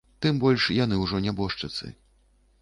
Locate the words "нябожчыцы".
1.27-1.93